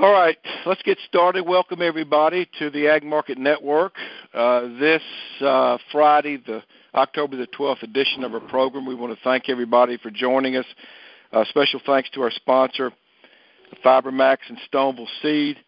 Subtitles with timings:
[0.00, 1.46] All right, let's get started.
[1.46, 3.92] Welcome everybody to the Ag Market Network.
[4.32, 5.02] Uh, this
[5.42, 6.62] uh, Friday, the
[6.94, 8.86] October the 12th edition of our program.
[8.86, 10.64] We want to thank everybody for joining us.
[11.34, 12.92] Uh, special thanks to our sponsor,
[13.84, 15.58] FiberMax and Stoneville Seed.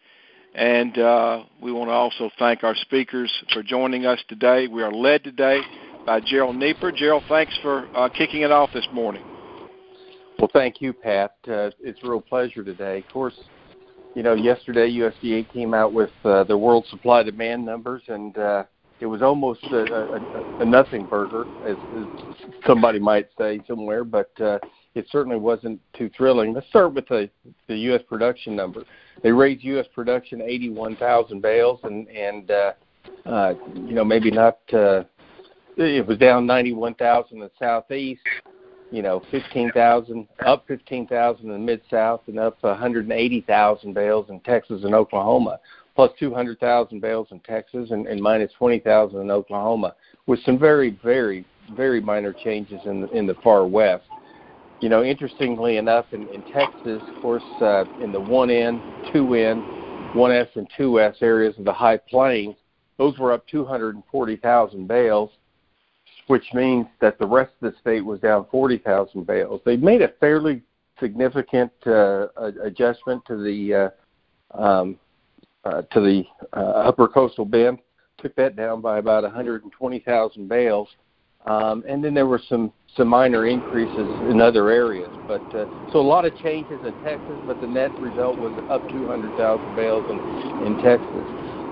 [0.55, 4.65] And uh, we want to also thank our speakers for joining us today.
[4.65, 5.61] We are led today
[6.07, 6.91] by Gerald Neeper.
[6.91, 9.23] Gerald, thanks for uh, kicking it off this morning.
[10.39, 11.35] Well, thank you, Pat.
[11.47, 12.97] Uh, it's a real pleasure today.
[12.97, 13.39] Of course,
[14.15, 18.63] you know, yesterday USDA came out with uh, the world supply demand numbers, and uh,
[18.99, 24.03] it was almost a, a, a nothing burger, as, as somebody might say somewhere.
[24.03, 24.59] But uh,
[24.95, 26.53] it certainly wasn't too thrilling.
[26.53, 27.29] Let's start with the
[27.67, 28.01] the U.S.
[28.07, 28.83] production number.
[29.23, 29.87] They raised U.S.
[29.93, 32.71] production 81,000 bales, and and uh,
[33.25, 34.59] uh, you know maybe not.
[34.71, 35.03] Uh,
[35.75, 38.21] it was down 91,000 in the southeast.
[38.93, 44.83] You know, 15,000 up 15,000 in the mid south, and up 180,000 bales in Texas
[44.83, 45.59] and Oklahoma,
[45.95, 49.95] plus 200,000 bales in Texas, and, and minus 20,000 in Oklahoma,
[50.27, 51.43] with some very very
[51.75, 54.05] very minor changes in the, in the far west.
[54.79, 60.55] You know, interestingly enough, in, in Texas, of course, uh, in the 1N, 2N, 1S,
[60.55, 62.55] and 2S areas of the High Plains,
[62.99, 65.31] those were up 240,000 bales,
[66.27, 69.61] which means that the rest of the state was down 40,000 bales.
[69.65, 70.61] They made a fairly
[70.99, 72.27] significant uh,
[72.63, 73.91] adjustment to the
[74.55, 74.97] uh, um,
[75.65, 77.79] uh, to the uh, upper coastal bend,
[78.17, 80.89] took that down by about 120,000 bales,
[81.45, 85.09] um, and then there were some some minor increases in other areas.
[85.27, 88.87] But uh, so a lot of changes in Texas, but the net result was up
[88.89, 91.25] 200,000 bales in, in Texas.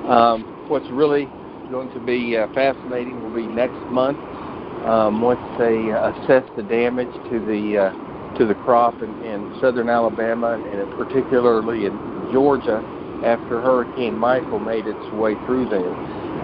[0.09, 1.29] Um, what's really
[1.69, 4.17] going to be uh, fascinating will be next month
[4.87, 9.89] um, once they assess the damage to the uh, to the crop in, in southern
[9.89, 11.93] Alabama and particularly in
[12.31, 12.81] Georgia
[13.25, 15.93] after Hurricane Michael made its way through there.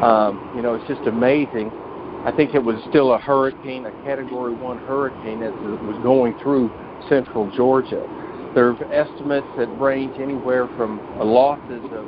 [0.03, 1.71] Um, you know, it's just amazing
[2.27, 6.37] I think it was still a hurricane, a Category 1 hurricane as it was going
[6.43, 6.67] through
[7.07, 8.03] central Georgia.
[8.53, 12.03] There are estimates that range anywhere from losses of,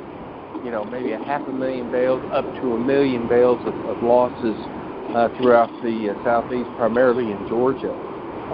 [0.60, 4.02] you know, maybe a half a million bales up to a million bales of, of
[4.02, 4.58] losses
[5.14, 7.92] uh, throughout the uh, southeast, primarily in Georgia.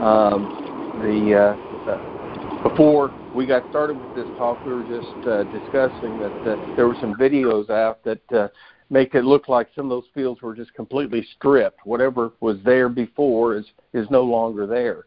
[0.00, 0.62] Um,
[1.03, 6.53] the uh, before we got started with this talk, we were just uh, discussing that
[6.53, 8.49] uh, there were some videos out that uh,
[8.91, 11.81] make it look like some of those fields were just completely stripped.
[11.84, 15.05] Whatever was there before is is no longer there.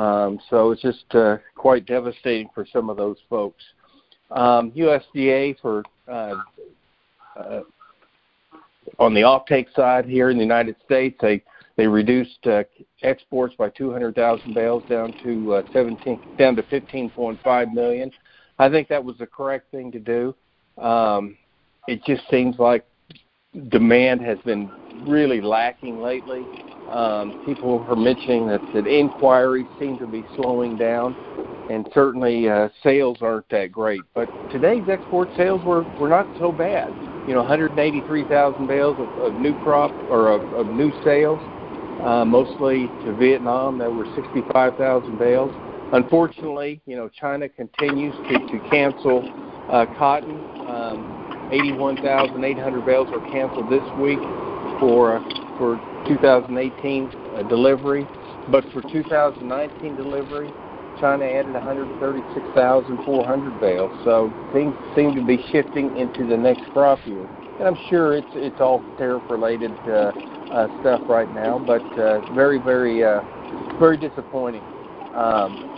[0.00, 3.62] Um, so it's just uh, quite devastating for some of those folks.
[4.30, 6.34] Um, USDA for uh,
[7.36, 7.60] uh,
[9.04, 11.42] on the offtake side here in the United States, they
[11.76, 12.62] they reduced uh,
[13.02, 18.10] exports by 200,000 bales down to uh, 17 down to 15.5 million.
[18.58, 20.34] I think that was the correct thing to do.
[20.80, 21.36] Um,
[21.88, 22.86] it just seems like
[23.68, 24.70] demand has been
[25.06, 26.44] really lacking lately.
[26.90, 31.16] Um, people are mentioning that, that inquiries seem to be slowing down,
[31.70, 34.02] and certainly uh, sales aren't that great.
[34.14, 36.92] But today's export sales were, were not so bad.
[37.26, 41.40] You know, 183,000 bales of, of new crop or of, of new sales,
[42.02, 43.78] uh, mostly to Vietnam.
[43.78, 45.50] There were 65,000 bales.
[45.92, 49.24] Unfortunately, you know, China continues to, to cancel
[49.70, 50.36] uh, cotton.
[50.68, 54.18] Um, 81,800 bales were canceled this week
[54.80, 55.22] for
[55.58, 55.76] for
[56.08, 58.06] 2018 uh, delivery,
[58.50, 60.50] but for 2019 delivery,
[61.00, 63.92] China added 136,400 bales.
[64.04, 67.26] So things seem to be shifting into the next crop year,
[67.58, 70.12] and I'm sure it's it's all tariff-related uh,
[70.50, 73.22] uh, stuff right now, but uh, very very uh,
[73.78, 74.62] very disappointing.
[75.14, 75.70] Um,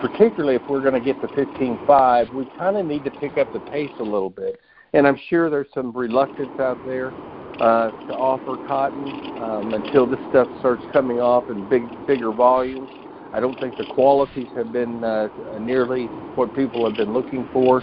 [0.00, 3.52] particularly if we're going to get to 15.5, we kind of need to pick up
[3.52, 4.58] the pace a little bit
[4.92, 7.12] and I'm sure there's some reluctance out there
[7.60, 9.06] uh, to offer cotton
[9.42, 12.88] um, until this stuff starts coming off in big, bigger volumes.
[13.32, 15.28] I don't think the qualities have been uh,
[15.60, 17.82] nearly what people have been looking for,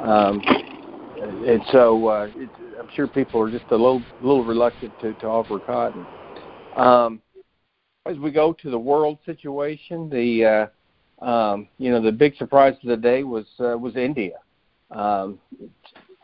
[0.00, 0.40] um,
[1.20, 5.26] and so uh, it's, I'm sure people are just a little, little reluctant to, to
[5.26, 6.06] offer cotton.
[6.76, 7.20] Um,
[8.06, 10.70] as we go to the world situation, the
[11.22, 14.36] uh, um, you know the big surprise of the day was uh, was India.
[14.90, 15.38] Um,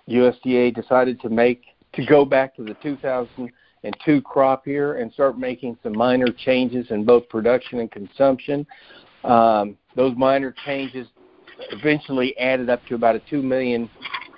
[0.08, 1.62] USDA decided to make
[1.94, 2.74] to go back to the
[3.82, 8.66] 2002 crop year and start making some minor changes in both production and consumption.
[9.24, 11.06] Um, those minor changes
[11.72, 13.90] eventually added up to about a 2 million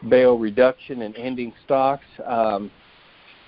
[0.08, 2.04] bale reduction in ending stocks.
[2.24, 2.70] Um,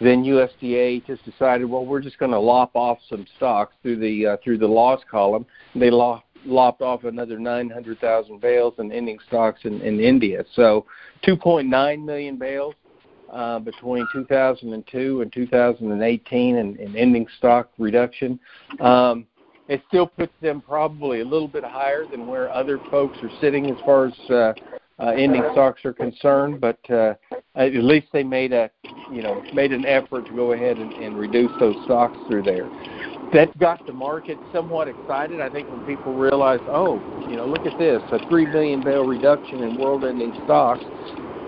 [0.01, 4.27] then USDA just decided, well, we're just going to lop off some stocks through the
[4.27, 5.47] uh, through the loss column.
[5.75, 10.45] They lop lopped off another 900,000 bales in ending stocks in, in India.
[10.55, 10.85] So
[11.27, 12.75] 2.9 million bales
[13.35, 18.39] uh, between 2002 and 2018 in, in ending stock reduction.
[18.81, 19.27] Um,
[19.67, 23.71] it still puts them probably a little bit higher than where other folks are sitting
[23.71, 24.53] as far as uh,
[25.01, 27.15] uh, ending stocks are concerned, but uh,
[27.57, 28.71] at least they made a
[29.11, 32.69] you know made an effort to go ahead and, and reduce those stocks through there.
[33.33, 35.41] That got the market somewhat excited.
[35.41, 39.05] I think when people realized, oh, you know, look at this, a three million bale
[39.05, 40.85] reduction in world-ending stocks,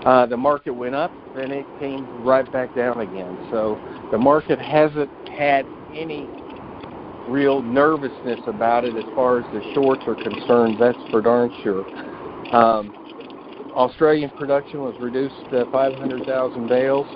[0.06, 3.36] uh, the market went up, then it came right back down again.
[3.50, 3.76] So
[4.12, 6.28] the market hasn't had any
[7.28, 10.76] real nervousness about it as far as the shorts are concerned.
[10.78, 11.84] That's for darn sure.
[12.54, 12.94] Um,
[13.74, 17.06] Australian production was reduced to 500,000 bales.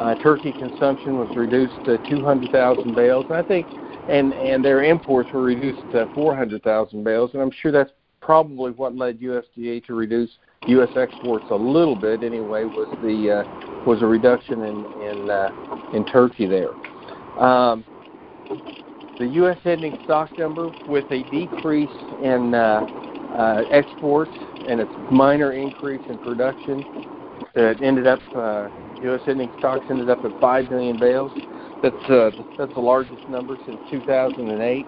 [0.00, 3.24] Uh, Turkey consumption was reduced to 200,000 bales.
[3.28, 3.68] And I think,
[4.08, 7.30] and and their imports were reduced to 400,000 bales.
[7.34, 10.30] And I'm sure that's probably what led USDA to reduce
[10.68, 10.90] U.S.
[10.96, 12.22] exports a little bit.
[12.22, 15.50] Anyway, was the uh, was a reduction in in uh,
[15.94, 16.72] in Turkey there.
[17.38, 17.84] Um,
[19.18, 19.58] the U.S.
[19.64, 21.88] ending stock number with a decrease
[22.22, 22.86] in uh,
[23.36, 24.32] uh, exports
[24.68, 26.82] and a minor increase in production.
[27.54, 28.68] It ended up uh,
[29.02, 29.20] U.S.
[29.26, 31.32] ending stocks ended up at five million bales.
[31.82, 34.86] That's uh, that's the largest number since 2008.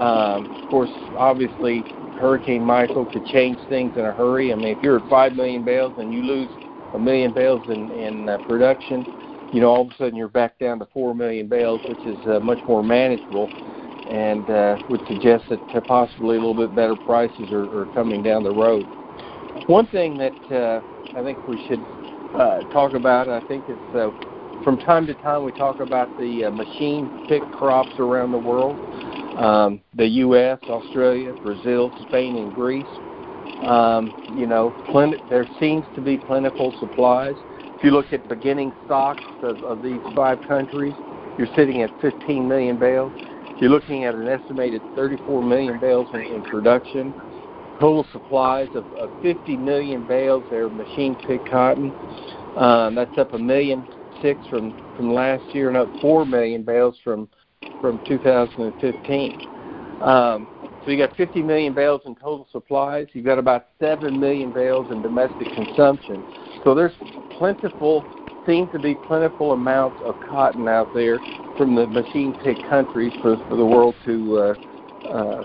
[0.00, 1.82] Um, of course, obviously,
[2.18, 4.52] Hurricane Michael could change things in a hurry.
[4.52, 6.48] I mean, if you're at five million bales and you lose
[6.94, 9.06] a million bales in, in uh, production,
[9.52, 12.18] you know, all of a sudden you're back down to four million bales, which is
[12.26, 13.50] uh, much more manageable
[14.10, 18.42] and uh, would suggest that possibly a little bit better prices are, are coming down
[18.42, 18.86] the road.
[19.66, 20.80] One thing that uh,
[21.18, 21.84] I think we should
[22.34, 24.10] uh, talk about, I think, is uh,
[24.62, 28.76] from time to time we talk about the uh, machine pick crops around the world.
[29.36, 32.86] Um, the U.S., Australia, Brazil, Spain, and Greece.
[33.62, 37.36] Um, you know, plenty, there seems to be plentiful supplies.
[37.76, 40.94] If you look at beginning stocks of, of these five countries,
[41.36, 43.12] you're sitting at 15 million bales.
[43.60, 47.14] You're looking at an estimated 34 million bales in, in production.
[47.78, 50.44] Total supplies of, of 50 million bales.
[50.48, 51.92] They're machine picked cotton.
[52.56, 53.86] Um, that's up a million
[54.22, 57.28] six from from last year, and up four million bales from
[57.80, 59.40] from 2015.
[60.02, 60.46] Um,
[60.84, 63.08] so you got 50 million bales in total supplies.
[63.12, 66.22] You've got about 7 million bales in domestic consumption.
[66.64, 66.92] So there's
[67.38, 68.04] plentiful,
[68.46, 71.18] seem to be plentiful amounts of cotton out there
[71.56, 75.42] from the machine pick countries for, for the world to, uh, uh,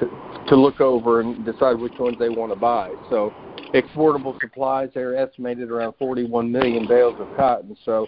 [0.00, 0.10] to
[0.48, 2.92] to look over and decide which ones they want to buy.
[3.08, 3.32] So
[3.74, 7.76] exportable supplies they're estimated around 41 million bales of cotton.
[7.84, 8.06] So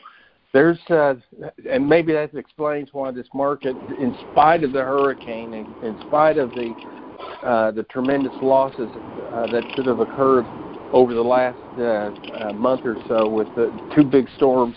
[0.55, 1.15] there's uh,
[1.71, 6.39] and maybe that explains why this market, in spite of the hurricane, and in spite
[6.39, 6.73] of the
[7.43, 8.89] uh, the tremendous losses
[9.33, 10.47] uh, that should have occurred
[10.93, 12.11] over the last uh,
[12.49, 14.77] uh, month or so with the two big storms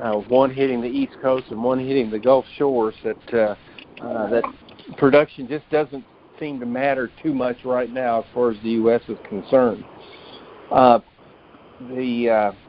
[0.00, 3.54] uh, one hitting the East Coast and one hitting the Gulf shores, that uh,
[4.02, 4.44] uh, that
[4.96, 6.04] production just doesn't
[6.40, 9.02] seem to matter too much right now as far as the U.S.
[9.08, 9.84] is concerned.
[10.70, 11.00] Uh,
[11.90, 12.61] the uh,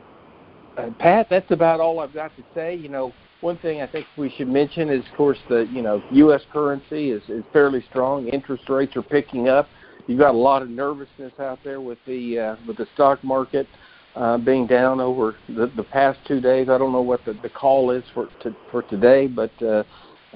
[0.78, 2.75] uh, Pat, that's about all I've got to say.
[2.75, 6.02] You know, one thing I think we should mention is, of course, the you know
[6.12, 6.42] U.S.
[6.52, 8.28] currency is is fairly strong.
[8.28, 9.68] Interest rates are picking up.
[10.08, 13.68] You've got a lot of nervousness out there with the uh, with the stock market
[14.16, 16.70] uh, being down over the, the past two days.
[16.70, 19.84] I don't know what the, the call is for to, for today, but uh,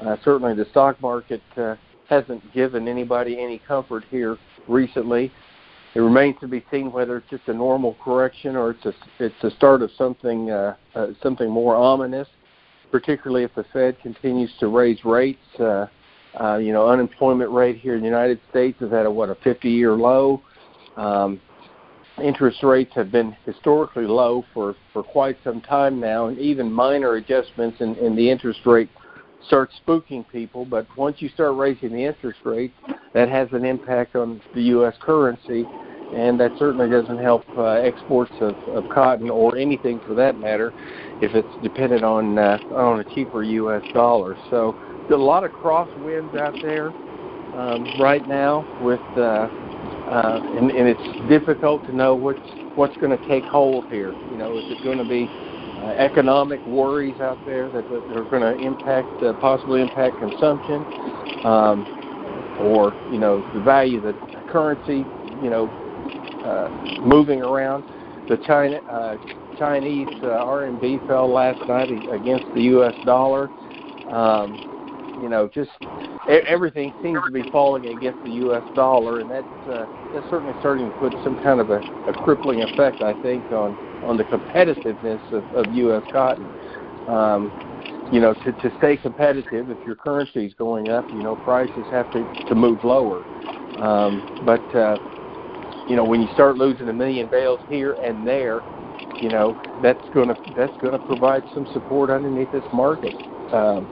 [0.01, 1.75] uh, certainly the stock market uh,
[2.09, 5.31] hasn't given anybody any comfort here recently.
[5.97, 9.33] It remains to be seen whether it's just a normal correction or it's a it's
[9.41, 12.27] the start of something uh, uh, something more ominous.
[12.91, 15.41] Particularly if the Fed continues to raise rates.
[15.59, 15.87] Uh,
[16.39, 19.35] uh, you know, unemployment rate here in the United States is at a what a
[19.35, 20.43] 50-year low.
[20.97, 21.41] Um,
[22.23, 27.15] interest rates have been historically low for, for quite some time now, and even minor
[27.15, 28.89] adjustments in, in the interest rate
[29.45, 30.65] start spooking people.
[30.65, 32.73] But once you start raising the interest rate,
[33.13, 34.95] that has an impact on the U.S.
[35.01, 35.65] currency,
[36.13, 40.73] and that certainly doesn't help uh, exports of, of cotton or anything for that matter
[41.21, 43.83] if it's dependent on uh, on a cheaper U.S.
[43.93, 44.37] dollar.
[44.49, 44.75] So
[45.09, 46.89] a lot of crosswinds out there
[47.57, 49.01] um, right now with.
[49.17, 49.49] Uh,
[50.07, 52.39] uh, and, and it's difficult to know what's
[52.75, 54.13] what's going to take hold here.
[54.31, 55.27] You know, is it going to be
[55.93, 60.83] economic worries out there that, that are going to impact, uh, possibly impact consumption,
[61.45, 61.85] um,
[62.61, 64.13] or you know, the value of the
[64.51, 65.05] currency,
[65.43, 65.67] you know,
[66.43, 67.83] uh, moving around.
[68.29, 69.15] The China uh,
[69.57, 72.93] Chinese uh, RMB fell last night against the U.S.
[73.05, 73.49] dollar.
[74.09, 74.76] Um,
[75.17, 75.71] you know, just
[76.27, 78.63] everything seems to be falling against the U.S.
[78.75, 82.61] dollar, and that's uh, that's certainly starting to put some kind of a, a crippling
[82.61, 86.03] effect, I think, on on the competitiveness of, of U.S.
[86.11, 86.51] cotton.
[87.07, 87.53] Um,
[88.09, 91.85] you know, to, to stay competitive, if your currency is going up, you know, prices
[91.89, 93.25] have to, to move lower.
[93.75, 94.97] Um, but, uh,
[95.87, 98.63] you know, when you start losing a million bales here and there,
[99.19, 103.15] you know, that's to that's to provide some support underneath this market.
[103.51, 103.89] Um,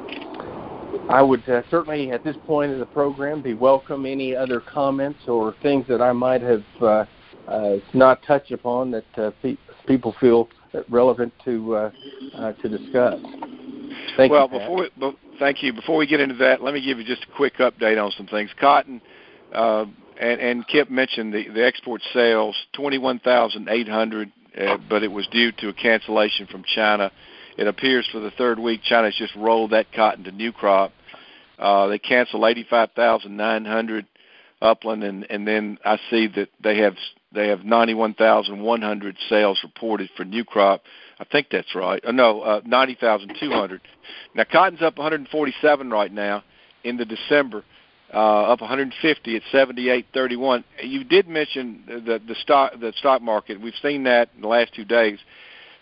[1.09, 5.19] I would uh, certainly, at this point in the program, be welcome any other comments
[5.27, 7.05] or things that I might have uh,
[7.47, 10.49] uh, not touched upon that uh, pe- people feel
[10.89, 11.91] relevant to uh,
[12.35, 13.19] uh, to discuss.
[14.17, 15.73] Thank well, you, before we, thank you.
[15.73, 18.27] Before we get into that, let me give you just a quick update on some
[18.27, 18.49] things.
[18.59, 19.01] Cotton,
[19.53, 19.85] uh,
[20.19, 25.69] and, and Kip mentioned the, the export sales, 21,800, uh, but it was due to
[25.69, 27.11] a cancellation from China.
[27.57, 30.91] It appears for the third week, China's just rolled that cotton to new crop.
[31.57, 34.05] Uh, they canceled 85,900
[34.61, 36.95] upland, and, and then I see that they have
[37.31, 40.83] they have 91,100 sales reported for new crop.
[41.19, 42.03] I think that's right.
[42.05, 43.81] Uh, no, uh, 90,200.
[44.35, 46.43] Now cotton's up 147 right now
[46.85, 47.63] in the December,
[48.13, 50.63] uh, up 150 at 78.31.
[50.83, 53.61] You did mention the the stock the stock market.
[53.61, 55.19] We've seen that in the last two days.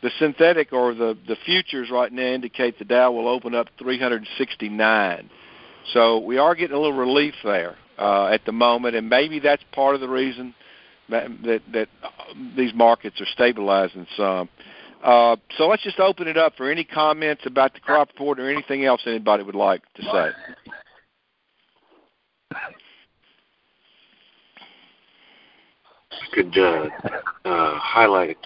[0.03, 5.29] The synthetic or the the futures right now indicate the Dow will open up 369.
[5.93, 9.63] So we are getting a little relief there uh, at the moment, and maybe that's
[9.71, 10.53] part of the reason
[11.07, 11.87] that that, that
[12.57, 14.49] these markets are stabilizing some.
[15.01, 18.49] Uh, so let's just open it up for any comments about the crop report or
[18.49, 20.29] anything else anybody would like to say.
[26.33, 26.89] Could uh,
[27.45, 28.37] uh, highlight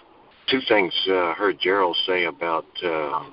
[0.47, 3.23] two things uh, I heard Gerald say about uh,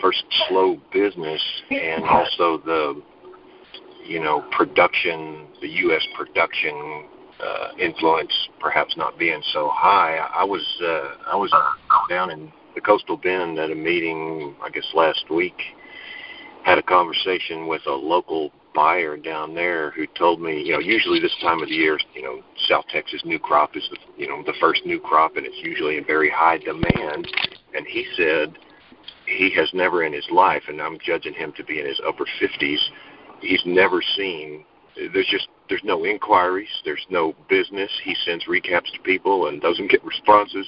[0.00, 3.02] first slow business and also the
[4.04, 6.02] you know production, the U.S.
[6.16, 7.08] production
[7.42, 10.16] uh, influence perhaps not being so high.
[10.16, 11.52] I was uh, I was
[12.08, 15.60] down in the coastal bend at a meeting I guess last week.
[16.64, 21.18] Had a conversation with a local buyer down there who told me, you know, usually
[21.18, 24.42] this time of the year, you know, South Texas new crop is the you know
[24.44, 27.26] the first new crop, and it's usually in very high demand.
[27.74, 28.56] And he said
[29.26, 32.26] he has never in his life, and I'm judging him to be in his upper
[32.40, 32.78] 50s,
[33.40, 34.64] he's never seen
[35.12, 37.90] there's just there's no inquiries, there's no business.
[38.04, 40.66] He sends recaps to people and doesn't get responses.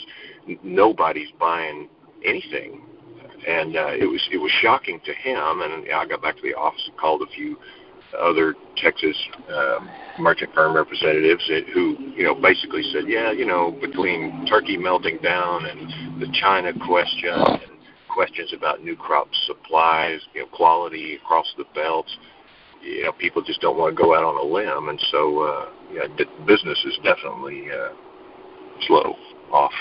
[0.63, 1.89] Nobody's buying
[2.25, 2.83] anything,
[3.47, 5.63] and uh, it was it was shocking to him.
[5.63, 7.59] And I got back to the office and called a few
[8.19, 9.17] other Texas
[9.53, 9.89] um,
[10.19, 11.43] merchant firm representatives
[11.75, 16.73] who you know basically said, yeah, you know, between Turkey melting down and the China
[16.87, 22.17] question and questions about new crop supplies, you know, quality across the belts
[22.83, 25.69] you know people just don't want to go out on a limb, and so uh,
[25.93, 26.07] yeah,
[26.47, 27.91] business is definitely uh,
[28.87, 29.17] slow
[29.53, 29.73] off.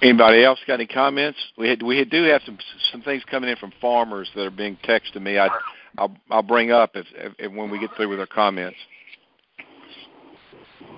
[0.00, 1.38] Anybody else got any comments?
[1.56, 2.58] We had, we do have some
[2.92, 5.38] some things coming in from farmers that are being texted to me.
[5.38, 5.48] I
[5.96, 7.06] I'll, I'll bring up if,
[7.38, 8.76] if when we get through with our comments.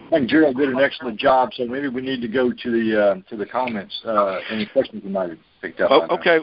[0.07, 3.01] I think Gerald did an excellent job, so maybe we need to go to the
[3.01, 3.99] uh, to the comments.
[4.05, 5.91] Uh, any questions you might have picked up?
[5.91, 6.41] Oh, okay.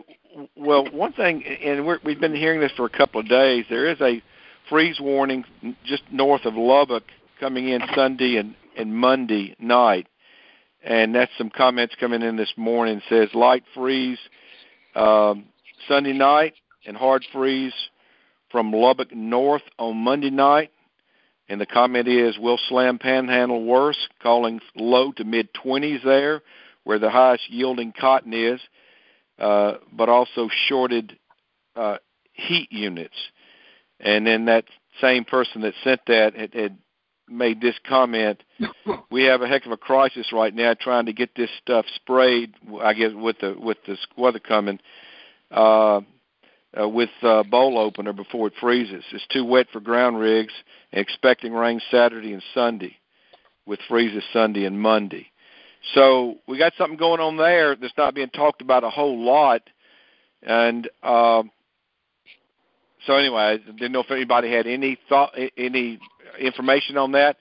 [0.55, 3.65] Well, one thing, and we're, we've been hearing this for a couple of days.
[3.69, 4.21] There is a
[4.69, 5.43] freeze warning
[5.83, 7.03] just north of Lubbock
[7.39, 10.07] coming in Sunday and, and Monday night,
[10.83, 12.97] and that's some comments coming in this morning.
[12.97, 14.19] It says light freeze
[14.95, 15.45] um,
[15.87, 16.53] Sunday night
[16.85, 17.73] and hard freeze
[18.51, 20.71] from Lubbock north on Monday night
[21.49, 26.41] and the comment is, will slam panhandle worse, calling low to mid 20s there,
[26.83, 28.59] where the highest yielding cotton is,
[29.39, 31.17] uh, but also shorted
[31.75, 31.97] uh,
[32.33, 33.15] heat units.
[33.99, 34.65] And then that
[35.01, 36.77] same person that sent that had, had
[37.29, 38.43] made this comment.
[39.11, 42.53] we have a heck of a crisis right now trying to get this stuff sprayed.
[42.81, 44.79] I guess with the with the weather coming.
[45.51, 46.01] Uh,
[46.79, 49.03] uh, with uh, boll opener before it freezes.
[49.11, 50.53] It's too wet for ground rigs,
[50.91, 52.97] and expecting rain Saturday and Sunday,
[53.65, 55.27] with freezes Sunday and Monday.
[55.93, 59.61] So we got something going on there that's not being talked about a whole lot,
[60.43, 61.43] and uh,
[63.07, 65.97] so anyway, I didn't know if anybody had any thought, any
[66.39, 67.37] information on that.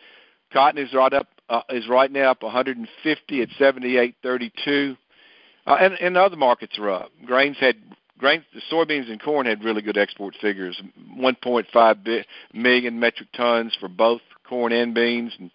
[0.53, 4.97] Cotton is right up uh, is right now up 150 at 78.32,
[5.67, 7.11] uh, and and other markets are up.
[7.25, 7.77] Grains had
[8.19, 10.81] grain, the soybeans and corn had really good export figures,
[11.19, 15.51] 1.5 million metric tons for both corn and beans, and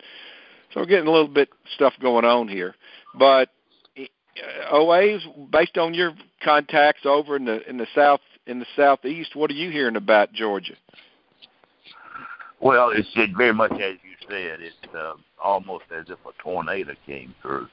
[0.74, 2.76] so we're getting a little bit stuff going on here.
[3.18, 3.50] But
[3.98, 6.14] uh, OAs, based on your
[6.44, 10.34] contacts over in the in the south in the southeast, what are you hearing about
[10.34, 10.76] Georgia?
[12.60, 14.60] Well, it's it very much as you said.
[14.62, 17.68] It's uh, almost as if a tornado came through.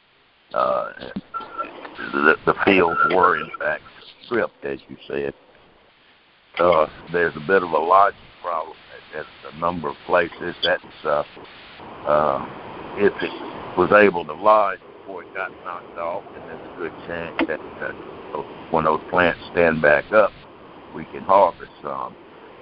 [0.54, 0.92] Uh,
[2.12, 3.82] the, the fields were in fact
[4.25, 5.34] stripped, as you said.
[6.58, 8.76] Uh, there's a bit of a lodging problem
[9.14, 10.54] at, at a number of places.
[10.64, 11.22] That's uh,
[12.06, 12.46] uh,
[12.96, 16.92] if it was able to lodge before it got knocked off, and there's a good
[17.06, 20.32] chance that uh, when those plants stand back up,
[20.99, 22.14] we can harvest some.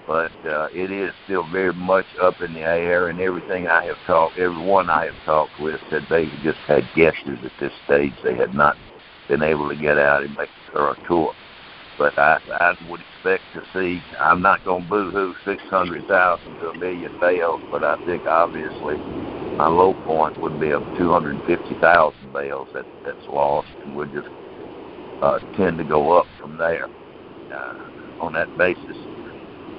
[0.07, 3.97] But uh, it is still very much up in the air, and everything I have
[4.07, 8.13] talked, everyone I have talked with said they just had guesses at this stage.
[8.23, 8.77] They had not
[9.29, 11.35] been able to get out and make a tour.
[11.99, 14.01] But I, I would expect to see.
[14.21, 18.95] I'm not going to boo-hoo 600,000 to a million bales, but I think obviously
[19.57, 24.29] my low point would be of 250,000 bales that that's lost, and we'll just
[25.23, 26.87] uh, tend to go up from there
[27.53, 28.97] uh, on that basis.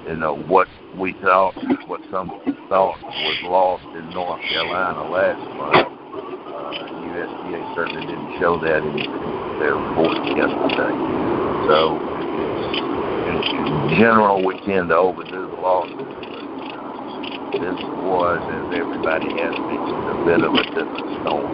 [0.08, 0.68] You know what
[0.98, 1.54] we thought,
[1.88, 2.30] what some
[2.70, 5.84] thought was lost in North Carolina last month.
[5.84, 8.96] Uh, USDA certainly didn't show that in
[9.60, 10.96] their report yesterday.
[11.68, 12.00] So,
[13.28, 16.18] in, in general, we tend to overdo the losses.
[17.60, 21.52] This was, as everybody has mentioned, a bit of a different storm.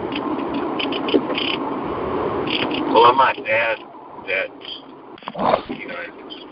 [2.94, 3.78] Well, I might add
[4.28, 4.50] that,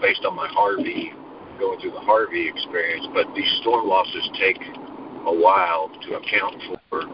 [0.02, 1.14] based on my Harvey,
[1.58, 4.58] going through the Harvey experience, but these storm losses take
[5.24, 6.58] a while to account
[6.90, 7.06] for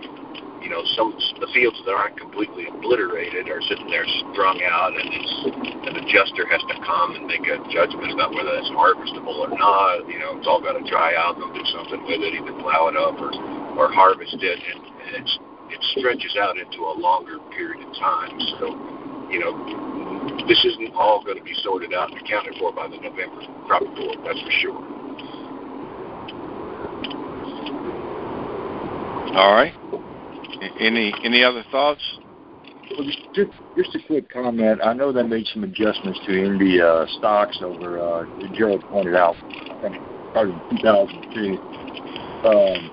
[0.62, 5.06] you know, some the fields that aren't completely obliterated are sitting there strung out, and
[5.06, 5.34] it's
[5.86, 10.04] an adjuster has to come and make a judgment about whether that's harvestable or not.
[10.10, 11.38] You know, it's all got to dry out.
[11.38, 13.30] They'll do something with it, either plow it up or
[13.78, 15.34] or harvest it, and, and it's
[15.70, 18.34] it stretches out into a longer period of time.
[18.58, 18.74] So,
[19.30, 19.52] you know,
[20.48, 23.82] this isn't all going to be sorted out and accounted for by the November crop
[23.82, 24.18] report.
[24.24, 24.98] That's for sure.
[29.36, 29.74] All right.
[30.80, 32.02] Any any other thoughts?
[32.96, 34.80] Well, just, just a quick comment.
[34.82, 37.98] I know they made some adjustments to India uh, stocks over.
[37.98, 38.24] Uh,
[38.56, 39.96] Gerald pointed out, I think,
[40.30, 41.58] starting in 2002.
[42.48, 42.90] Um,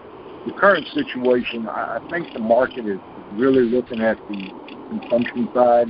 [0.48, 3.00] the current situation, I think the market is
[3.34, 4.50] really looking at the
[4.90, 5.88] consumption side,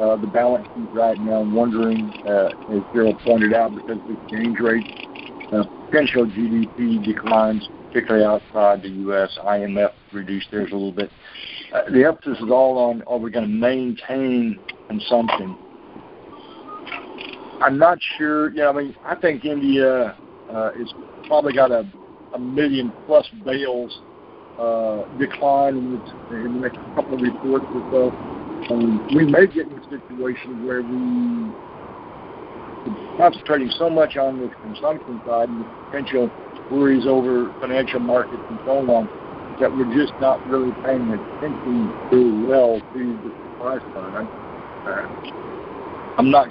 [0.00, 4.14] uh, the balance sheet right now, I'm wondering, uh, as Gerald pointed out, because the
[4.14, 4.86] exchange rate,
[5.52, 9.36] uh, potential GDP declines particularly outside the U.S.
[9.44, 11.10] IMF reduced theirs a little bit.
[11.92, 14.58] The emphasis is all on are we going to maintain
[14.88, 15.56] consumption?
[17.60, 18.50] I'm not sure.
[18.52, 20.16] Yeah, I mean, I think India
[20.50, 20.92] uh, is
[21.26, 21.84] probably got a,
[22.32, 24.00] a million plus bales
[25.18, 25.92] decline in
[26.30, 28.29] the, in the next couple of reports or so.
[28.68, 31.50] Um, we may get in a situation where we
[33.16, 36.30] concentrating so much on the consumption side and the potential
[36.70, 39.08] worries over financial markets and so on
[39.60, 44.26] that we're just not really paying attention very well to the supply side.
[44.86, 46.48] Uh, I'm not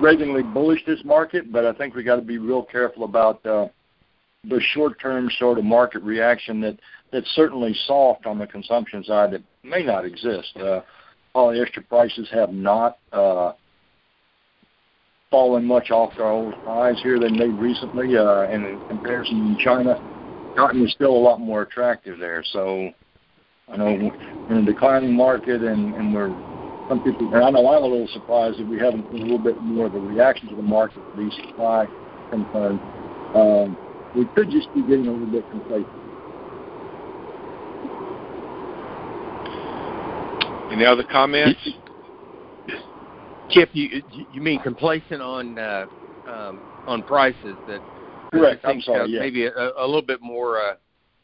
[0.00, 3.68] ragingly bullish this market, but I think we got to be real careful about uh,
[4.48, 6.78] the short-term sort of market reaction that
[7.12, 10.56] that's certainly soft on the consumption side that may not exist.
[10.56, 10.80] Uh,
[11.34, 13.52] polyester prices have not uh,
[15.30, 19.64] fallen much off their old highs here they made recently, uh, and in comparison to
[19.64, 19.94] China,
[20.56, 22.42] cotton is still a lot more attractive there.
[22.52, 22.90] So
[23.68, 26.28] I know we're in a declining market, and, and we're
[26.88, 27.32] some people.
[27.34, 29.86] And I know I'm a little surprised that we haven't seen a little bit more
[29.86, 31.86] of a reaction to the market for these supply
[32.30, 32.80] concerns.
[33.34, 33.76] Um,
[34.18, 35.86] we could just be getting a little bit complacent.
[40.72, 41.60] Any other comments?
[43.50, 44.02] Chip, you
[44.32, 45.86] you mean complacent on uh,
[46.26, 47.80] um, on prices that
[48.32, 48.64] correct?
[48.64, 49.20] I think, I'm sorry, yeah.
[49.20, 50.74] maybe a, a little bit more uh,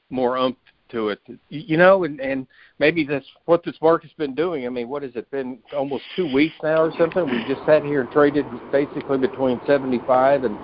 [0.08, 0.56] more umph
[0.92, 1.20] to it.
[1.50, 2.46] You know, and and
[2.78, 4.64] maybe that's what this market's been doing.
[4.66, 5.58] I mean, what has it been?
[5.76, 7.26] Almost two weeks now or something.
[7.26, 10.56] We just sat here and traded basically between seventy five and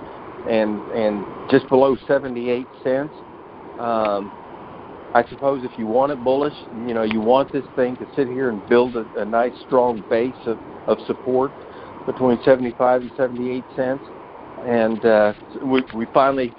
[0.48, 3.12] and and just below seventy eight cents.
[3.78, 4.30] Um,
[5.12, 6.54] I suppose if you want it bullish,
[6.86, 10.04] you know, you want this thing to sit here and build a, a nice strong
[10.08, 11.50] base of, of support
[12.06, 14.02] between 75 and 78 cents.
[14.64, 15.32] And uh,
[15.64, 16.54] we, we finally,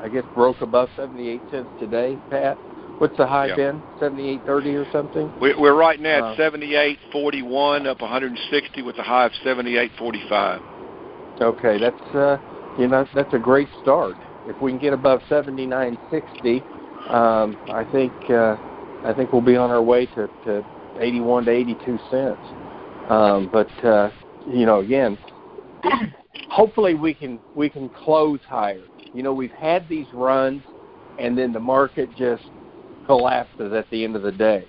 [0.00, 2.56] I guess, broke above 78 cents today, Pat.
[2.98, 3.56] What's the high Yeah.
[3.56, 3.82] been?
[4.00, 5.32] 78.30 or something?
[5.40, 10.60] We, we're right now Uh, at 78.41, up 160 with a high of 78.45.
[11.40, 12.38] Okay, that's uh,
[12.78, 14.16] you know that's a great start.
[14.46, 18.56] If we can get above 79.60, um, I think uh,
[19.04, 20.64] I think we'll be on our way to, to
[20.98, 22.38] 81 to 82 cents.
[23.08, 24.10] Um, but uh,
[24.46, 25.18] you know, again,
[26.48, 28.82] hopefully we can we can close higher.
[29.14, 30.62] You know, we've had these runs,
[31.18, 32.44] and then the market just
[33.06, 34.64] collapses at the end of the day.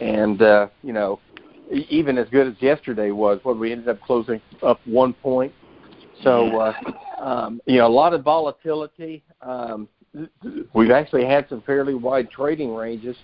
[0.00, 1.20] And uh, you know,
[1.70, 5.52] even as good as yesterday was, what we ended up closing up one point.
[6.22, 6.72] So uh,
[7.20, 9.22] um, you know, a lot of volatility.
[9.42, 9.88] Um,
[10.74, 13.16] we've actually had some fairly wide trading ranges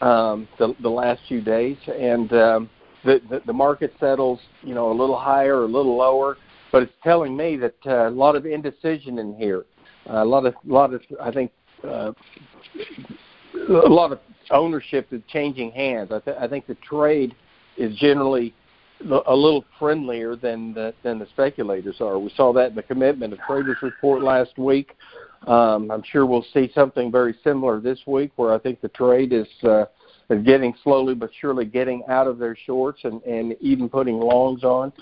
[0.00, 2.70] um, the, the last few days, and um,
[3.04, 6.36] the, the the market settles, you know, a little higher a little lower.
[6.72, 9.64] But it's telling me that uh, a lot of indecision in here,
[10.10, 11.52] uh, a lot of, a lot of, I think,
[11.84, 12.12] uh,
[13.54, 14.18] a lot of
[14.50, 16.10] ownership is changing hands.
[16.12, 17.34] I, th- I think the trade
[17.76, 18.52] is generally
[19.00, 22.18] a little friendlier than the, than the speculators are.
[22.18, 24.96] We saw that in the commitment of traders report last week.
[25.46, 29.32] Um, I'm sure we'll see something very similar this week, where I think the trade
[29.32, 29.84] is uh,
[30.28, 34.64] is getting slowly but surely getting out of their shorts and, and even putting longs
[34.64, 34.92] on,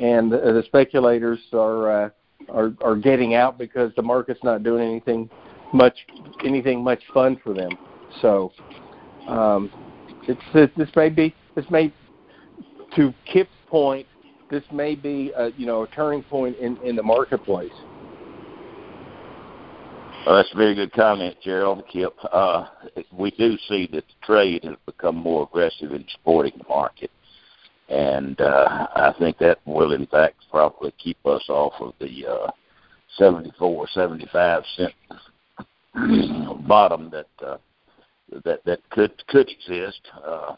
[0.00, 2.10] and the, the speculators are uh,
[2.48, 5.30] are are getting out because the market's not doing anything
[5.72, 5.96] much
[6.44, 7.70] anything much fun for them.
[8.20, 8.52] So
[9.28, 9.70] um,
[10.26, 11.92] it's it, this may be this may
[12.96, 14.06] to Kip's point,
[14.50, 17.72] this may be a, you know a turning point in in the marketplace.
[20.26, 21.82] Well, that's a very good comment, Gerald.
[21.92, 22.14] Kip.
[22.32, 22.66] Uh,
[23.12, 27.10] we do see that the trade has become more aggressive in supporting the market,
[27.88, 32.50] and uh, I think that will, in fact, probably keep us off of the uh,
[33.18, 34.94] 74, 75 cent
[36.68, 37.56] bottom that uh,
[38.44, 40.00] that that could could exist.
[40.24, 40.54] Uh,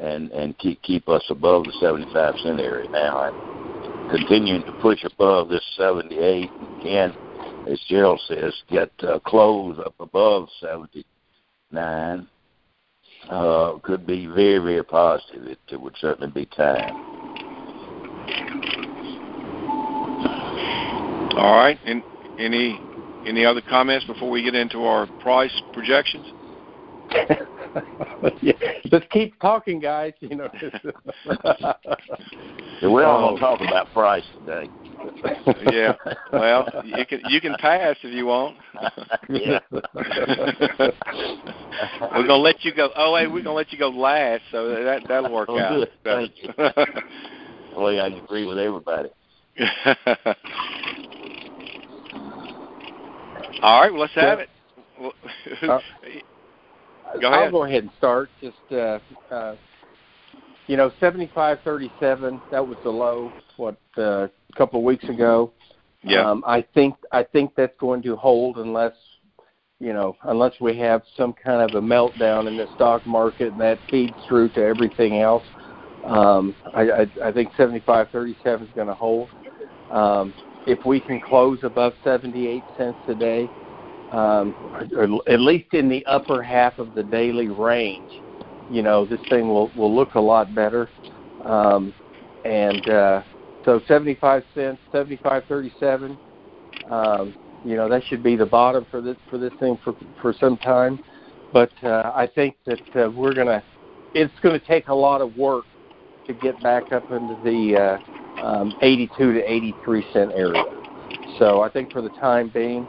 [0.00, 5.04] and and keep keep us above the 75 cent area now, and continuing to push
[5.04, 7.14] above this 78 again,
[7.70, 12.26] as Gerald says, get uh, close up above 79
[13.28, 15.46] uh, could be very very positive.
[15.46, 16.94] It, it would certainly be time.
[21.36, 22.02] All right, and
[22.38, 22.80] any
[23.26, 26.26] any other comments before we get into our price projections?
[28.42, 28.52] yeah.
[28.90, 30.12] Let's keep talking, guys.
[30.20, 30.48] You know.
[32.82, 34.68] We're all going to talk about price today.
[35.72, 35.92] yeah.
[36.32, 38.56] Well, you can you can pass if you want.
[39.28, 39.60] yeah.
[39.72, 39.86] we're
[42.26, 42.90] gonna let you go.
[42.96, 45.70] Oh, hey, we're gonna let you go last, so that that'll work oh, out.
[45.70, 45.90] Good.
[46.04, 46.52] Thank you.
[47.76, 49.08] well, I agree with everybody.
[53.62, 54.48] All right, well, let's have it.
[55.62, 55.78] Uh,
[57.20, 57.44] Go ahead.
[57.44, 58.30] I'll go ahead and start.
[58.40, 58.98] Just uh,
[59.30, 59.56] uh,
[60.66, 62.40] you know, seventy-five thirty-seven.
[62.50, 63.32] That was the low.
[63.56, 65.52] What uh, a couple of weeks ago.
[66.02, 66.30] Yeah.
[66.30, 68.94] Um, I think I think that's going to hold unless
[69.80, 73.60] you know unless we have some kind of a meltdown in the stock market and
[73.60, 75.44] that feeds through to everything else.
[76.04, 79.28] Um, I, I, I think seventy-five thirty-seven is going to hold.
[79.90, 80.32] Um,
[80.66, 83.48] if we can close above seventy-eight cents today,
[84.12, 84.54] um,
[84.94, 88.10] or at least in the upper half of the daily range,
[88.70, 90.88] you know, this thing will will look a lot better.
[91.44, 91.92] Um,
[92.44, 93.22] and uh,
[93.64, 96.16] so 75 cents, 75.37.
[96.90, 100.32] Um, you know, that should be the bottom for this for this thing for for
[100.32, 100.98] some time.
[101.52, 103.62] But uh, I think that uh, we're gonna.
[104.12, 105.64] It's going to take a lot of work
[106.26, 107.76] to get back up into the
[108.40, 110.64] uh, um, 82 to 83 cent area.
[111.38, 112.86] So I think for the time being,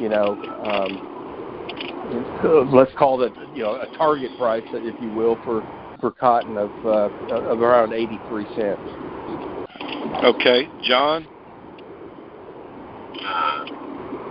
[0.00, 0.32] you know,
[0.64, 1.10] um,
[2.72, 5.62] let's call it, you know, a target price, if you will, for
[6.00, 8.80] for cotton of uh, of around 83 cents.
[10.24, 11.26] Okay, John.
[13.20, 13.66] Uh,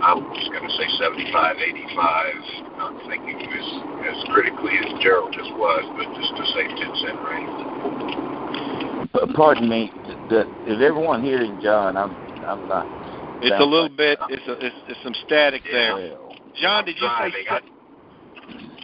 [0.02, 2.34] I was going to say 75, 85.
[2.76, 3.68] Not thinking as
[4.10, 7.54] as critically as Gerald just was, but just to say 10 cent range.
[9.36, 9.92] Pardon me.
[10.28, 11.96] The, is everyone hearing John?
[11.96, 12.99] I'm I'm not.
[13.42, 14.18] It's a little bit.
[14.28, 16.16] It's a, it's, it's some static there.
[16.60, 17.44] John, did you say?
[17.46, 17.70] Driving.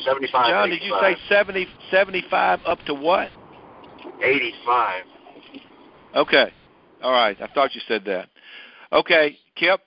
[0.04, 3.28] 75, John, did you say 70, 75 up to what?
[4.22, 5.04] 85.
[6.14, 6.52] Okay.
[7.02, 7.36] All right.
[7.40, 8.28] I thought you said that.
[8.92, 9.80] Okay, Kip.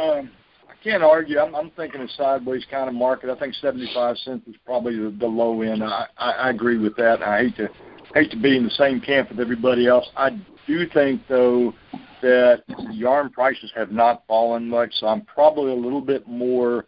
[0.00, 0.30] Um,
[0.68, 1.38] I can't argue.
[1.38, 3.30] I'm, I'm thinking a sideways kind of market.
[3.30, 5.84] I think 75 cents is probably the, the low end.
[5.84, 7.22] I, I, I agree with that.
[7.22, 7.68] I hate to
[8.14, 10.06] hate to be in the same camp with everybody else.
[10.16, 10.30] I
[10.66, 11.74] do think though
[12.22, 16.86] that yarn prices have not fallen much, so I'm probably a little bit more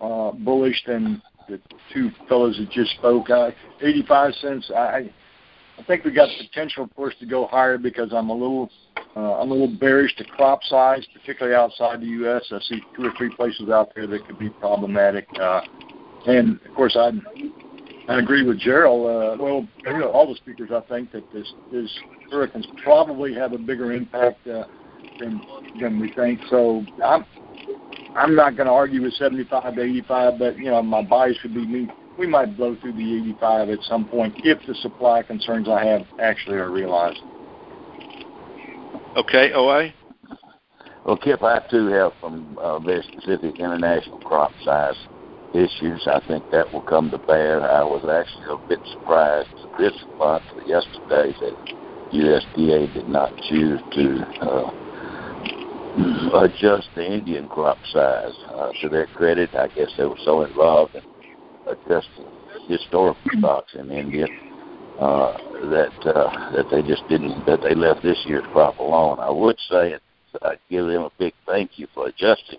[0.00, 1.60] uh, bullish than the
[1.92, 3.30] two fellows that just spoke.
[3.30, 4.70] Uh, 85 cents.
[4.74, 5.10] I
[5.78, 8.70] I think we got potential, of course, to go higher because I'm a little
[9.14, 12.44] uh, I'm a little bearish to crop size, particularly outside the U.S.
[12.50, 15.26] I see two or three places out there that could be problematic.
[15.40, 15.60] Uh,
[16.26, 17.12] and of course, I
[18.08, 19.06] I agree with Gerald.
[19.06, 21.90] Uh, well, you know, all the speakers, I think that this, this
[22.30, 24.64] hurricanes probably have a bigger impact uh,
[25.18, 25.40] than
[25.80, 26.40] than we think.
[26.48, 27.24] So I'm
[28.14, 31.54] I'm not going to argue with 75 to 85, but you know, my bias would
[31.54, 31.88] be me.
[32.18, 36.06] We might blow through the 85 at some point if the supply concerns I have
[36.20, 37.18] actually are realized.
[39.16, 39.90] Okay, OA.
[41.04, 44.96] Well, Kip, I too have some uh, very specific international crop size
[45.56, 46.06] issues.
[46.06, 47.62] I think that will come to bear.
[47.62, 51.56] I was actually a bit surprised at this month, yesterday, that
[52.12, 54.70] USDA did not choose to uh,
[56.44, 58.34] adjust the Indian crop size.
[58.48, 61.02] Uh, to their credit, I guess they were so involved in
[61.66, 62.26] adjusting
[62.68, 64.26] historical stocks in India
[64.98, 69.18] uh, that uh, that they just didn't that they left this year's crop alone.
[69.20, 70.02] I would say it
[70.42, 72.58] I give them a big thank you for adjusting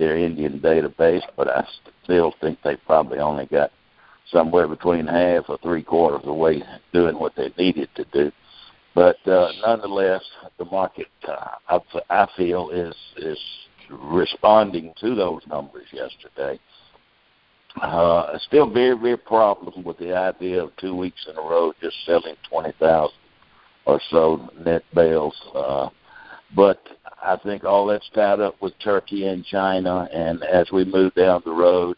[0.00, 1.64] their Indian database, but I
[2.02, 3.70] still think they probably only got
[4.32, 8.32] somewhere between half or three quarters of the way doing what they needed to do.
[8.94, 10.22] But uh, nonetheless,
[10.58, 13.38] the market, uh, I, feel, is is
[13.90, 16.58] responding to those numbers yesterday.
[17.80, 21.94] Uh, still very, very problem with the idea of two weeks in a row just
[22.04, 23.14] selling 20,000
[23.84, 25.36] or so net bales.
[25.54, 25.88] Uh,
[26.56, 26.80] but
[27.22, 31.42] I think all that's tied up with Turkey and China, and as we move down
[31.44, 31.96] the road,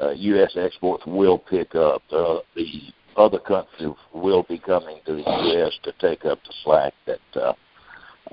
[0.00, 0.52] uh, U.S.
[0.56, 2.02] exports will pick up.
[2.10, 5.72] Uh, the other countries will be coming to the U.S.
[5.82, 7.52] to take up the slack that uh,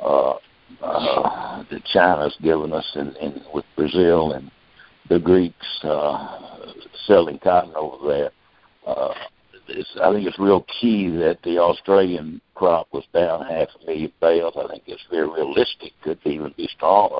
[0.01, 0.37] uh,
[0.81, 4.51] uh, that China's given us, in, in with Brazil and
[5.09, 6.71] the Greeks uh,
[7.07, 8.31] selling cotton over there.
[8.85, 9.13] Uh,
[9.71, 14.11] it's, I think it's real key that the Australian crop was down half a million
[14.21, 14.55] bales.
[14.57, 15.93] I think it's very realistic.
[16.03, 17.19] Could even be stronger.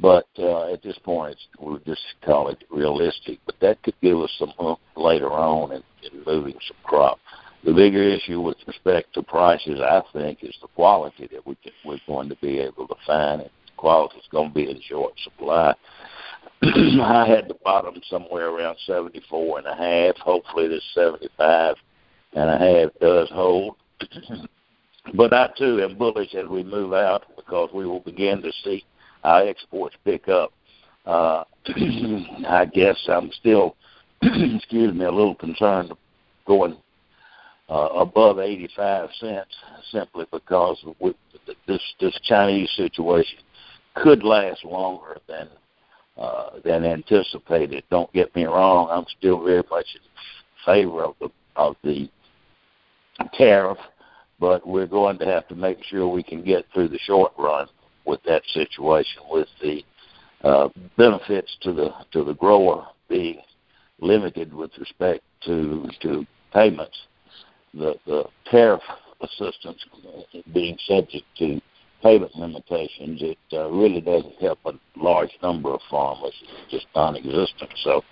[0.00, 3.40] But uh, at this point, we'll just call it realistic.
[3.46, 7.18] But that could give us some hook later on in, in moving some crop.
[7.64, 11.72] The bigger issue with respect to prices, I think, is the quality that we can,
[11.84, 13.42] we're going to be able to find.
[13.42, 15.74] And quality is going to be in short supply.
[16.62, 20.16] I had the bottom somewhere around 74 and a half.
[20.16, 21.76] Hopefully, this 75
[22.32, 23.76] and a half does hold.
[25.14, 28.84] but I too am bullish as we move out because we will begin to see
[29.22, 30.52] our exports pick up.
[31.06, 31.44] Uh,
[32.48, 33.76] I guess I'm still,
[34.22, 35.92] excuse me, a little concerned
[36.46, 36.76] going
[37.68, 39.54] uh, above 85 cents
[39.92, 41.14] simply because we,
[41.66, 43.38] this this Chinese situation
[43.94, 45.48] could last longer than
[46.18, 47.84] uh, than anticipated.
[47.90, 50.00] Don't get me wrong; I'm still very much in
[50.64, 52.08] favor of the of the
[53.34, 53.78] tariff,
[54.40, 57.68] but we're going to have to make sure we can get through the short run
[58.04, 59.84] with that situation, with the
[60.42, 63.38] uh, benefits to the to the grower being
[64.00, 66.96] limited with respect to to payments,
[67.74, 68.82] the the tariff
[69.20, 69.84] assistance
[70.52, 71.60] being subject to
[72.02, 76.34] payment limitations, it uh, really doesn't help a large number of farmers.
[76.42, 77.70] It's just non-existent.
[77.82, 78.02] So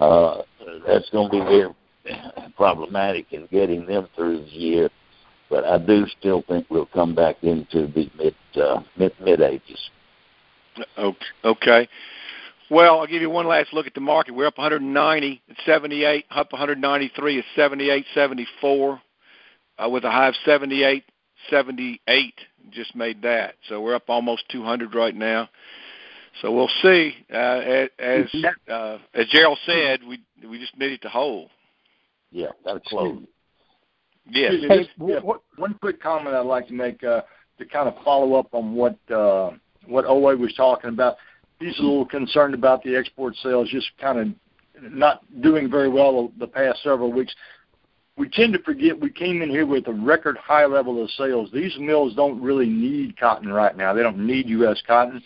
[0.00, 0.42] uh,
[0.86, 1.74] that's going to be very
[2.56, 4.90] problematic in getting them through the year.
[5.50, 9.90] But I do still think we'll come back into the mid uh, mid mid ages.
[11.44, 11.88] Okay.
[12.70, 14.34] Well, I'll give you one last look at the market.
[14.34, 19.00] We're up 190 at 78, up 193 at 78, 74,
[19.78, 21.02] uh, with a high of 78,
[21.50, 22.34] 78
[22.70, 23.54] just made that.
[23.68, 25.48] So we're up almost 200 right now.
[26.42, 27.14] So we'll see.
[27.32, 28.26] Uh, as
[28.70, 31.50] uh, as Gerald said, we we just need it to hold.
[32.30, 33.22] Yeah, that'll close.
[34.30, 34.54] Yes.
[34.68, 35.18] Hey, yeah.
[35.20, 37.22] One quick comment I'd like to make uh,
[37.58, 39.50] to kind of follow up on what uh,
[39.86, 41.16] what OA was talking about.
[41.58, 46.30] He's a little concerned about the export sales, just kind of not doing very well
[46.38, 47.34] the past several weeks
[48.18, 51.50] we tend to forget we came in here with a record high level of sales.
[51.52, 53.94] These mills don't really need cotton right now.
[53.94, 54.82] They don't need U.S.
[54.86, 55.22] cotton.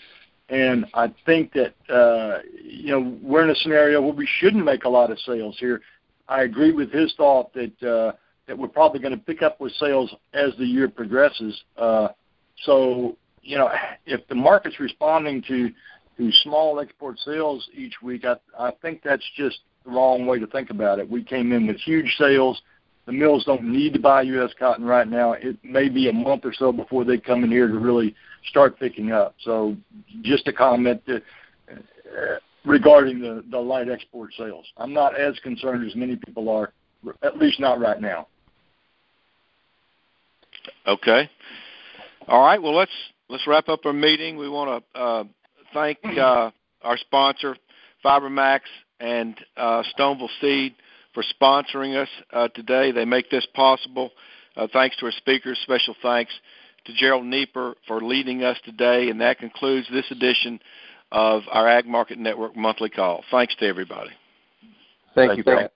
[0.51, 4.85] And I think that uh, you know we're in a scenario where we shouldn't make
[4.85, 5.81] a lot of sales here.
[6.29, 8.13] I agree with his thought that uh,
[8.47, 11.63] that we're probably going to pick up with sales as the year progresses.
[11.79, 12.09] Uh,
[12.65, 13.71] so you know
[14.05, 15.71] if the market's responding to
[16.19, 20.47] to small export sales each week, I, I think that's just the wrong way to
[20.47, 21.09] think about it.
[21.09, 22.61] We came in with huge sales
[23.07, 24.51] the mills don't need to buy U.S.
[24.59, 25.33] cotton right now.
[25.33, 28.15] It may be a month or so before they come in here to really
[28.49, 29.35] start picking up.
[29.43, 29.77] So,
[30.23, 31.23] just a comment that,
[31.71, 34.67] uh, regarding the, the light export sales.
[34.77, 36.73] I'm not as concerned as many people are,
[37.23, 38.29] at least not right now.
[40.87, 41.29] Okay.
[42.29, 42.63] All right.
[42.63, 42.93] Well, let's
[43.29, 44.37] let's wrap up our meeting.
[44.37, 45.25] We want to uh,
[45.75, 46.51] thank uh,
[46.83, 47.57] our sponsor,
[48.05, 48.61] FiberMax
[49.01, 50.75] and uh, Stoneville Seed
[51.15, 52.93] for sponsoring us uh, today.
[52.93, 54.11] They make this possible.
[54.57, 55.59] Uh, thanks to our speakers.
[55.63, 56.33] Special thanks
[56.85, 59.09] to Gerald Neeper for leading us today.
[59.09, 60.61] And that concludes this edition
[61.11, 63.25] of our Ag Market Network monthly call.
[63.31, 64.11] Thanks to everybody.
[65.15, 65.73] Thank, Thank you, Pat.